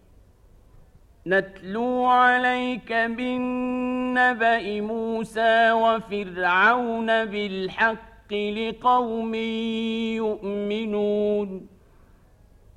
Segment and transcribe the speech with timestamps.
[1.27, 9.35] نتلو عليك بالنبأ موسى وفرعون بالحق لقوم
[10.15, 11.72] يؤمنون.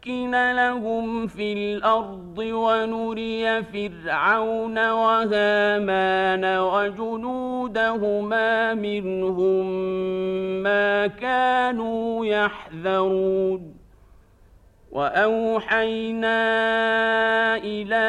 [0.00, 8.04] نمكن لهم في الأرض ونري فرعون وهامان وجنودهما
[8.74, 9.66] منهم
[10.62, 13.74] ما كانوا يحذرون.
[14.90, 16.36] وأوحينا
[17.56, 18.08] إلى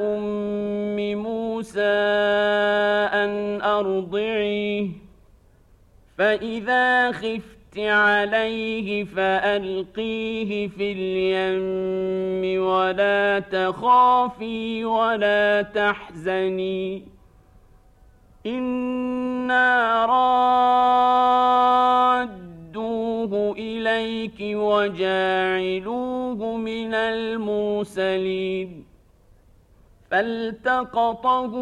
[0.00, 1.80] أم موسى
[3.12, 4.88] أن أرضعيه.
[6.18, 17.02] فإذا خفت عليه فألقيه في اليم ولا تخافي ولا تحزني.
[18.46, 20.06] إنا
[22.26, 25.36] رادوه إليك وجاعلوه
[26.56, 28.87] من المرسلين.
[30.10, 31.54] فالتقطه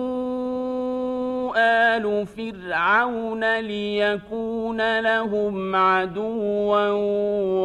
[1.56, 6.90] آل فرعون ليكون لهم عدوا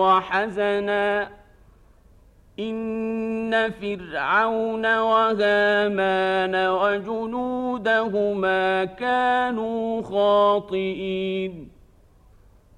[0.02, 1.30] وحزنا
[2.60, 8.06] إن فرعون وهامان وجنودهما
[8.86, 11.72] كانوا خاطئين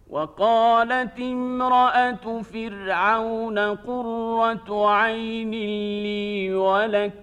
[0.10, 7.23] وقالت امرأة فرعون قرة عين لي ولك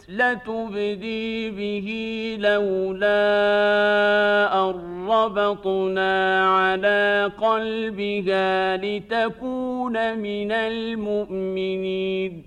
[0.11, 1.87] لتبدي به
[2.39, 3.09] لولا
[4.69, 12.45] أن ربطنا على قلبها لتكون من المؤمنين.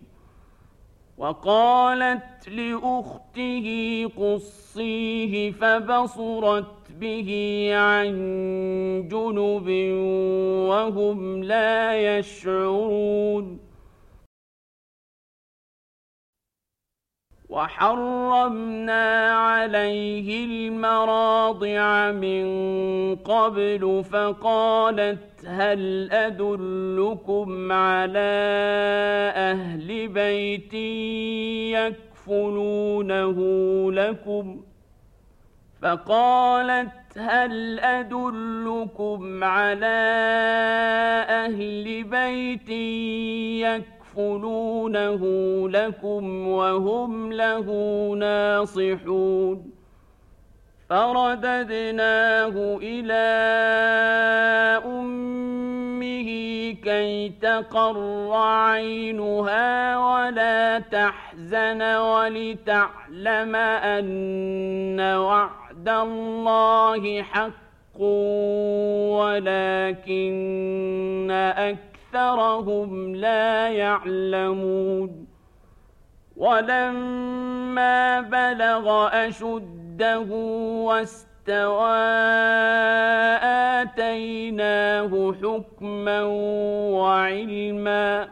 [1.18, 3.66] وقالت لأخته
[4.16, 8.12] قصيه فبصرت به عن
[9.10, 9.68] جنب
[10.68, 13.63] وهم لا يشعرون.
[17.54, 22.46] وحرمنا عليه المراضع من
[23.16, 28.34] قبل فقالت هل أدلكم على
[29.36, 30.74] أهل بيت
[32.26, 33.38] يكفلونه
[33.92, 34.60] لكم؟
[35.82, 39.86] فقالت هل أدلكم على
[41.28, 45.22] أهل بيت يكفلونه يكفلونه
[45.68, 47.66] لكم وهم له
[48.18, 49.70] ناصحون
[50.90, 53.24] فرددناه إلى
[54.84, 56.28] أمه
[56.84, 68.00] كي تقر عينها ولا تحزن ولتعلم أن وعد الله حق
[69.20, 70.24] ولكن
[71.56, 75.26] أكثر أكثرهم لا يعلمون.
[76.36, 80.26] ولما بلغ أشده
[80.84, 81.98] واستوى
[83.82, 86.22] آتيناه حكما
[86.92, 88.28] وعلما.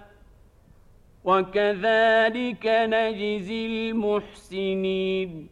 [1.24, 5.51] وكذلك نجزي المحسنين.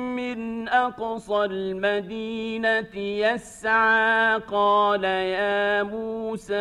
[0.15, 6.55] من أقصى المدينة يسعى قال يا موسى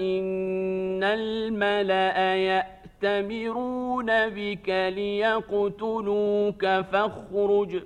[0.00, 7.82] إن الملأ يأتمرون بك ليقتلوك فاخرج.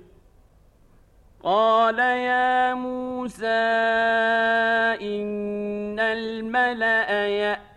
[1.43, 3.45] قال يا موسى
[5.01, 7.76] إن الملأ يأتمرون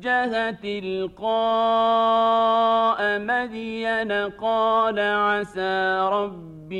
[0.00, 1.28] توجه تلقاء
[3.18, 6.72] مدين قال عسى ربي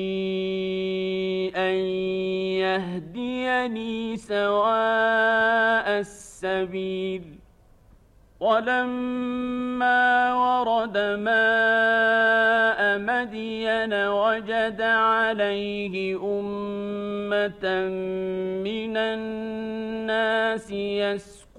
[1.56, 1.74] أن
[2.64, 7.22] يهديني سواء السبيل.
[8.40, 17.64] ولما ورد ماء مدين وجد عليه أمة
[18.64, 21.39] من الناس يسرون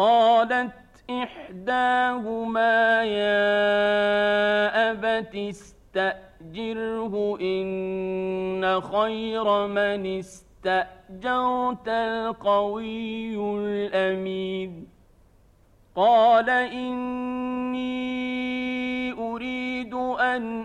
[0.00, 0.72] قالت
[1.10, 3.50] إحداهما يا
[4.90, 14.88] أبت استأجره إن خير من استأجرت القوي الأمين.
[15.96, 17.92] قال إني
[19.12, 20.64] أريد أن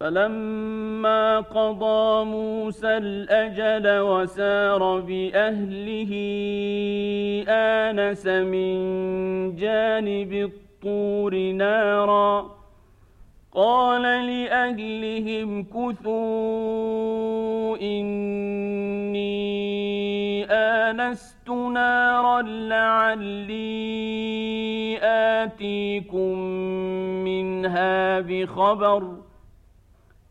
[0.00, 6.12] فلما قضى موسى الأجل وسار بأهله
[7.48, 8.76] آنس من
[9.56, 12.58] جانب الطور نارا.
[13.54, 16.16] قال لأهلهم كثوا
[17.76, 19.28] إني
[20.50, 23.58] آنست نارا لعلي
[25.02, 26.38] آتيكم
[27.24, 29.27] منها بخبر ۖ.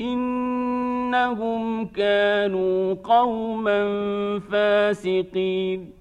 [0.00, 3.80] إنهم كانوا قوما
[4.38, 5.92] فاسقين.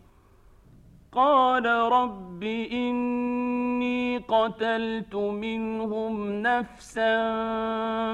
[1.11, 7.15] قال رب إني قتلت منهم نفسا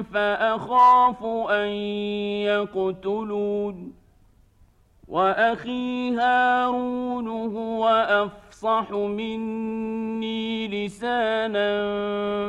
[0.02, 1.68] فأخاف أن
[2.48, 3.94] يقتلون.
[5.08, 7.88] وأخي هارون هو
[8.54, 11.72] أفصح مني لسانا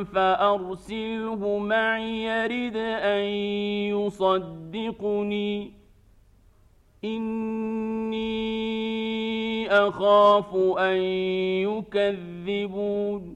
[0.03, 3.23] فأرسله معي يرد أن
[3.97, 5.71] يصدقني.
[7.03, 8.25] إني
[9.71, 10.97] أخاف أن
[11.65, 13.35] يكذبون.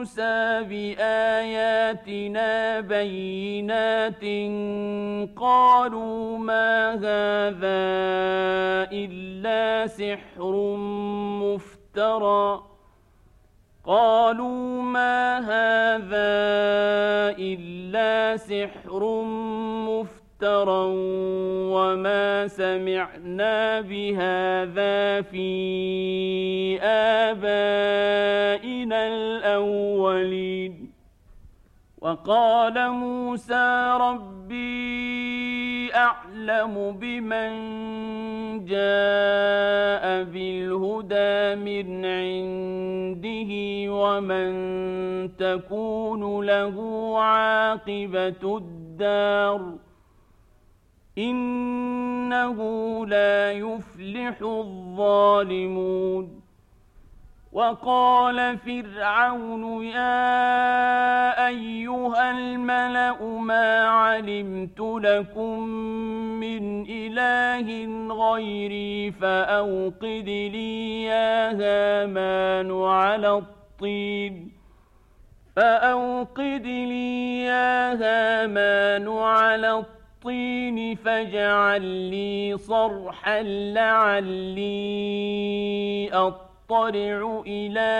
[0.00, 4.24] موسى بآياتنا بينات
[5.36, 7.84] قالوا ما هذا
[8.92, 10.76] إلا سحر
[11.44, 12.62] مفترى
[13.84, 16.32] قالوا ما هذا
[17.38, 19.22] إلا سحر
[19.88, 20.84] مفترى مفترا
[21.68, 26.80] وما سمعنا بهذا في
[27.28, 30.92] آبائنا الأولين.
[32.00, 37.50] وقال موسى ربي أعلم بمن
[38.64, 43.52] جاء بالهدى من عنده
[43.92, 44.50] ومن
[45.36, 46.76] تكون له
[47.20, 49.89] عاقبة الدار.
[51.20, 52.56] إنه
[53.06, 56.40] لا يفلح الظالمون.
[57.52, 65.68] وقال فرعون يا أيها الملأ ما علمت لكم
[66.40, 67.68] من إله
[68.14, 74.52] غيري فأوقد لي يا هامان على الطين.
[75.56, 79.99] فأوقد لي يا هامان على الطين.
[80.20, 84.60] الطين فاجعل لي صرحا لعلي
[86.12, 87.90] أطلع إلى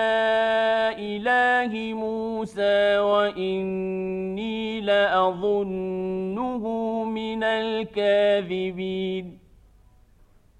[0.99, 6.65] إله موسى وإني لأظنه
[7.05, 9.39] من الكاذبين.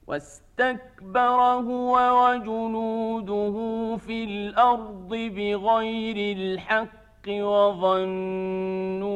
[0.07, 1.41] واستكبر
[1.71, 3.57] هو وجنوده
[3.97, 9.11] في الأرض بغير الحق وظنوا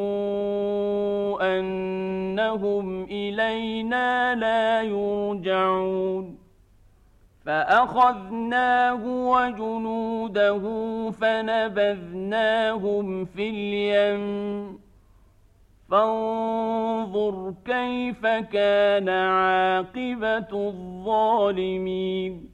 [1.59, 6.39] أنهم إلينا لا يرجعون.
[7.47, 10.63] فأخذناه وجنوده
[11.11, 14.79] فنبذناهم في اليم.
[15.91, 22.54] فانظر كيف كان عاقبة الظالمين.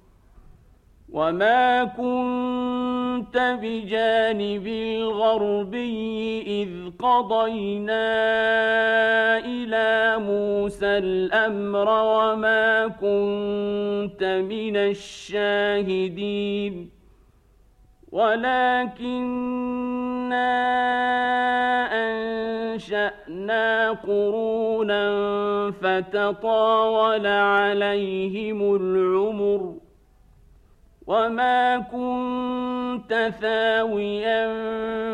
[1.11, 6.69] وما كنت بجانب الغربي إذ
[6.99, 8.07] قضينا
[9.37, 16.21] إلى موسى الأمر وما كنت من الشاهدين
[18.11, 19.81] ولكننا
[22.71, 25.11] أنشأنا قرونا
[25.71, 29.80] فتطاول عليهم العمر
[31.07, 34.47] وما كنت ثاويا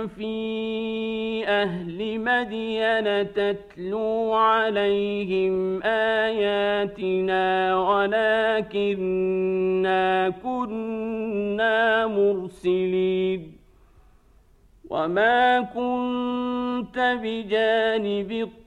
[0.08, 9.10] في أهل مدين تتلو عليهم آياتنا ولكنا
[10.30, 13.58] كنا مرسلين
[14.90, 18.67] وما كنت بجانب الطريق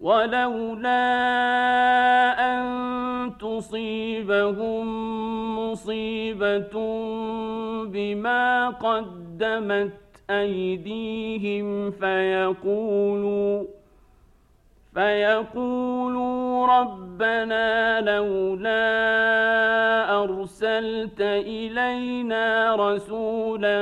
[0.00, 1.02] ولولا
[2.38, 2.66] أن
[3.38, 4.86] تصيبهم
[5.58, 6.74] مصيبة
[7.84, 9.92] بما قدمت
[10.30, 13.64] أيديهم فيقولوا
[14.94, 18.86] فيقولوا ربنا لولا
[20.22, 23.78] أرسلت إلينا رسولا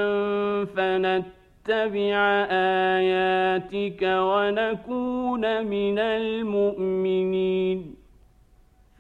[1.64, 7.94] فنتبع آياتك ونكون من المؤمنين.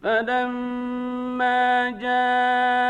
[0.02, 2.80] فلما جاءهم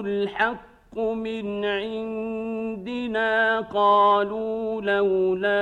[0.00, 5.56] الحق من عندنا قالوا لولا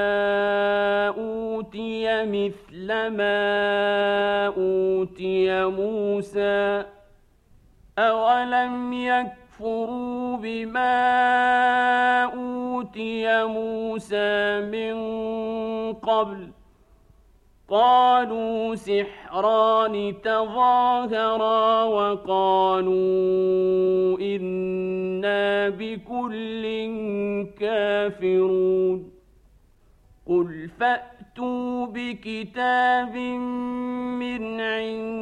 [1.18, 6.84] أوتي مثل ما أوتي موسى.
[7.98, 8.92] أولم
[9.62, 10.94] يكفروا بما
[12.24, 14.94] أوتي موسى من
[15.92, 16.62] قبل ۖ
[17.72, 22.92] قالوا سحران تظاهرا وقالوا
[24.20, 26.62] أنا بكل
[27.60, 29.10] كافرون
[30.26, 35.21] قل فاتوا بكتاب من عند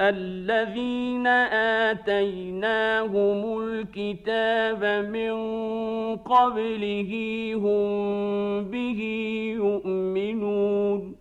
[0.00, 1.26] الذين
[1.86, 5.34] آتيناهم الكتاب من
[6.16, 7.12] قبله
[7.54, 9.00] هم به
[9.56, 11.20] يؤمنون.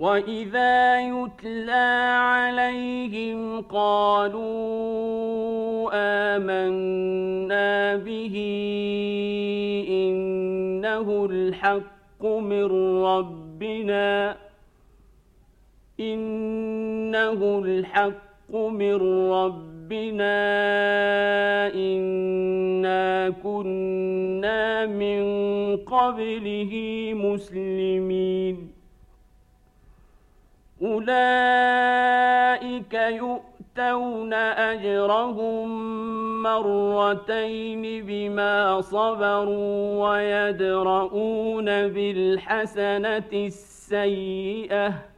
[0.00, 5.10] وإذا يتلى عليهم قالوا
[6.36, 8.36] آمنا به
[9.88, 12.64] إنه الحق من
[13.04, 14.36] ربنا
[16.00, 20.40] إنه الحق من ربنا
[21.74, 25.22] إنا كنا من
[25.76, 26.72] قبله
[27.14, 28.72] مسلمين.
[30.82, 31.24] أولئك
[32.94, 35.68] يؤتون أجرهم
[36.42, 45.09] مرتين بما صبروا ويدرؤون بالحسنة السيئة.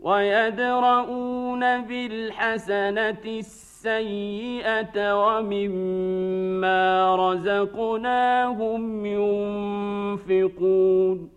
[0.00, 9.06] ويدرؤون بالحسنة السيئة ومما رزقناهم
[10.26, 11.30] ينفقون.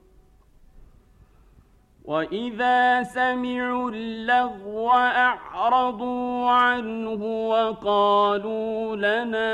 [2.05, 9.53] وإذا سمعوا اللغو أعرضوا عنه وقالوا لنا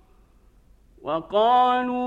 [1.03, 2.01] وقالوا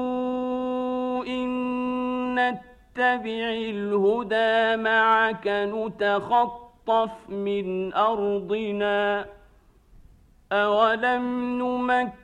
[1.27, 9.27] إن نتبع الهدى معك نتخطف من أرضنا
[10.53, 12.24] أولم نمكن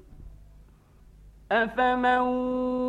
[1.51, 2.19] أفمن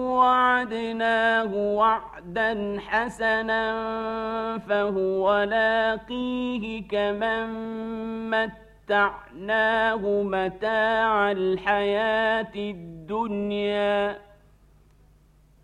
[0.07, 3.62] وعدناه وعدا حسنا
[4.59, 7.51] فهو لاقيه كمن
[8.31, 14.18] متعناه متاع الحياة الدنيا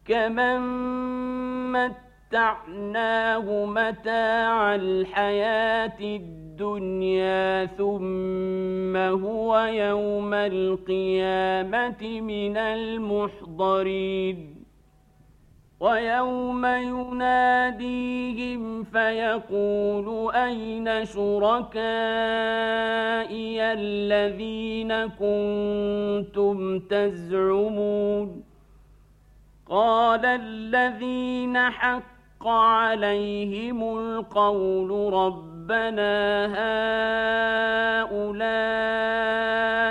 [0.09, 0.61] كمن
[1.73, 14.55] متعناه متاع الحياة الدنيا الدنيا ثم هو يوم القيامة من المحضرين.
[15.81, 17.85] ويوم يناديهم
[18.85, 21.69] فيقول أين شركائي
[23.63, 28.43] الذين كنتم تزعمون؟
[29.71, 36.47] قال الذين حق عليهم القول رب ربنا
[38.09, 38.41] هؤلاء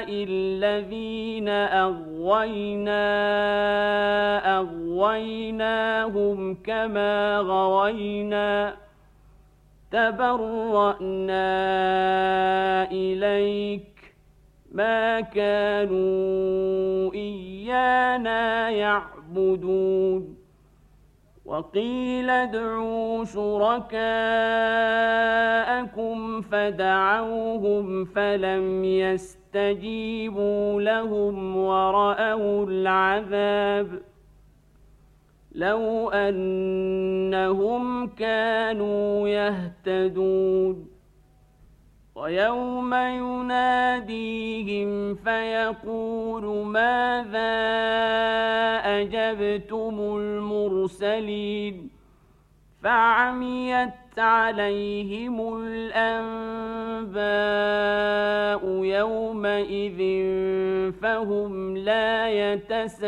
[0.09, 3.05] الذين أغوينا
[4.57, 8.75] أغويناهم كما غوينا
[9.91, 11.47] تبرأنا
[12.91, 14.15] إليك
[14.71, 20.36] ما كانوا إيانا يعبدون
[21.47, 24.01] وقيل ادعوا شركاءكم
[26.41, 33.87] فدعوهم فلم يستجيبوا لهم ورأوا العذاب
[35.51, 40.96] لو أنهم كانوا يهتدون
[42.17, 47.57] ويوم يناديهم فيقول ماذا
[48.85, 51.89] أجبتم المرسلين
[52.83, 56.27] فعميت عليهم الأنباء
[58.83, 59.99] يومئذ
[61.01, 63.07] فهم لا يتساءلون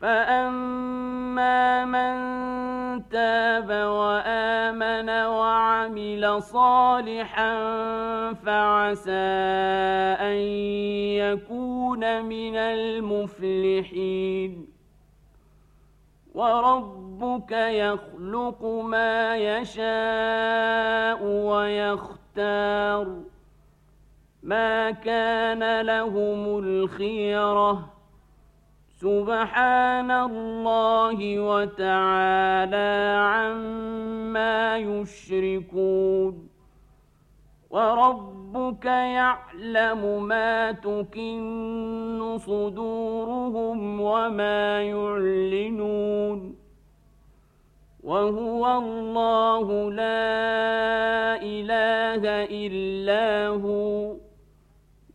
[0.00, 2.14] فأما من
[3.08, 3.43] تاب
[6.40, 7.54] صالحا
[8.32, 9.12] فعسى
[10.20, 10.36] أن
[11.18, 14.66] يكون من المفلحين.
[16.34, 23.16] وربك يخلق ما يشاء ويختار.
[24.42, 27.93] ما كان لهم الخيرة
[29.00, 36.48] سبحان الله وتعالى عما يشركون
[37.70, 46.56] وربك يعلم ما تكن صدورهم وما يعلنون
[48.02, 54.14] وهو الله لا اله الا هو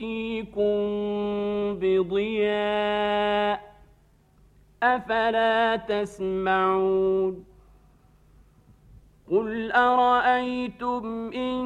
[0.00, 0.80] يأتيكم
[1.80, 3.60] بضياء
[4.82, 7.44] أفلا تسمعون
[9.30, 11.60] قل أرأيتم إن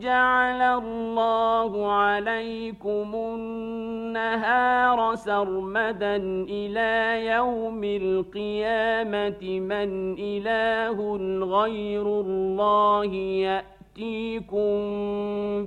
[0.00, 6.16] جعل الله عليكم النهار سرمدا
[6.48, 14.72] إلى يوم القيامة من إله غير الله يأتي يأتيكم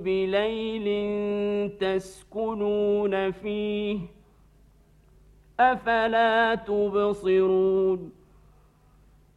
[0.02, 0.86] بليل
[1.78, 3.98] تسكنون فيه
[5.60, 8.12] أفلا تبصرون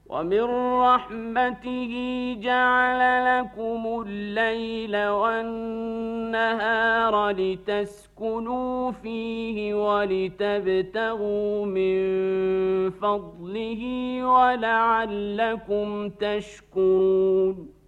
[0.10, 0.42] ومن
[0.82, 1.94] رحمته
[2.42, 3.02] جعل
[3.40, 6.50] لكم الليل والنهار
[7.30, 12.00] لتسكنوا فيه ولتبتغوا من
[12.90, 13.84] فضله
[14.26, 17.79] ولعلكم تشكرون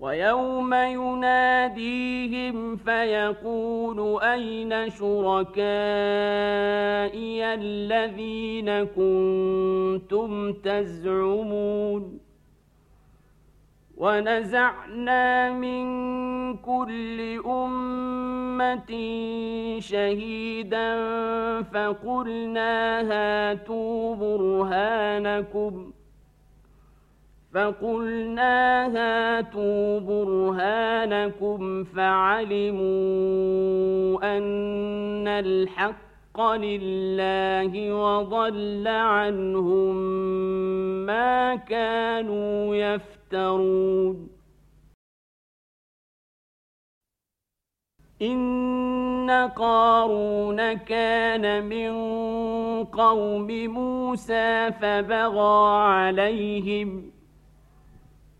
[0.00, 5.54] ويوم يناديهم فيقول أين شركائي
[7.54, 12.20] الذين كنتم تزعمون
[13.96, 15.86] ونزعنا من
[16.56, 18.90] كل أمة
[19.78, 20.96] شهيدا
[21.62, 25.97] فقلنا هاتوا برهانكم ۖ
[27.54, 32.78] فقلنا هاتوا برهانكم فعلموا
[34.36, 39.96] أن الحق لله وضل عنهم
[41.06, 44.28] ما كانوا يفترون.
[48.22, 51.92] إن قارون كان من
[52.84, 57.17] قوم موسى فبغى عليهم ۖ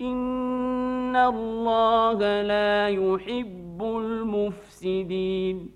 [0.00, 5.70] إن الله لا يحب المفسدين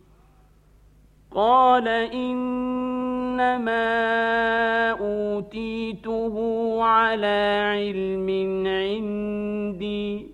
[1.35, 3.85] قال إنما
[4.91, 6.35] أوتيته
[6.83, 8.29] على علم
[8.67, 10.34] عندي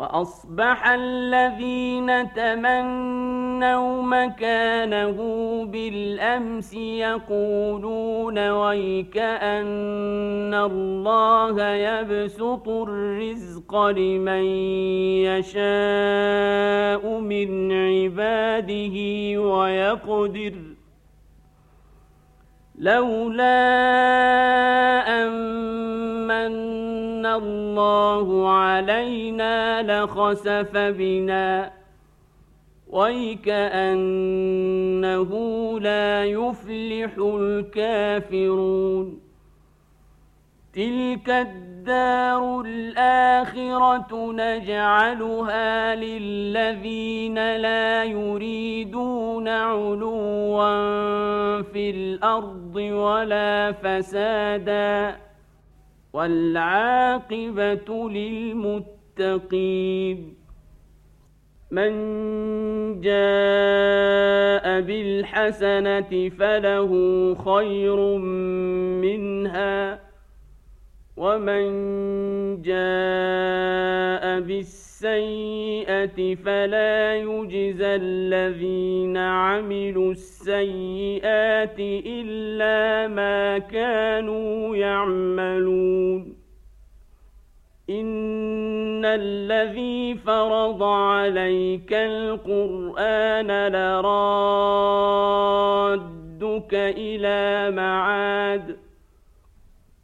[0.00, 5.18] وأصبح الذين تمنوا مكانه
[5.64, 14.44] بالأمس يقولون ويك أن الله يبسط الرزق لمن
[15.28, 18.96] يشاء من عباده
[19.40, 20.54] ويقدر
[22.78, 23.60] لولا
[27.20, 31.72] أمن الله علينا لخسف بنا
[32.88, 34.00] ويكأنه
[35.80, 39.20] لا يفلح الكافرون
[40.72, 50.62] تلك الدار الآخرة نجعلها للذين لا يريدون علوا
[51.62, 55.29] في الأرض ولا فسادا
[56.12, 59.60] والعاقبة للمتقين.
[61.70, 61.92] من
[63.00, 66.90] جاء بالحسنة فله
[67.34, 67.96] خير
[69.06, 70.00] منها
[71.16, 71.72] ومن
[72.62, 74.89] جاء بالسيئة
[76.34, 81.76] فلا يجزى الذين عملوا السيئات
[82.06, 86.36] إلا ما كانوا يعملون.
[87.90, 94.04] إن الذي فرض عليك القرآن لرادك
[96.74, 98.79] إلى معاد.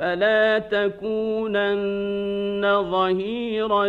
[0.00, 3.88] فلا تكونن ظهيرا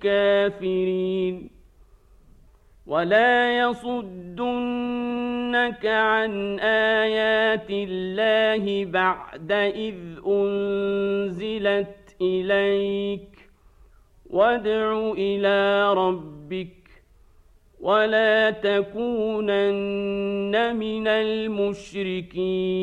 [0.00, 1.50] للكافرين
[2.86, 4.46] ولا يصدنك
[5.86, 9.94] عن ايات الله بعد اذ
[10.26, 13.48] انزلت اليك
[14.30, 16.76] وادع إلى ربك
[17.80, 19.96] ولا تكونن
[20.76, 22.82] من المشركين